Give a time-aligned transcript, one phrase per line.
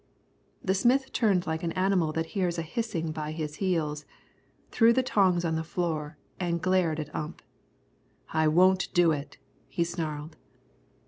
[0.63, 4.03] The smith turned like an animal that hears a hissing by his heels,
[4.71, 7.39] threw the tongs on the floor, and glared at Ump.
[8.33, 9.37] "I won't do it,"
[9.67, 10.37] he snarled.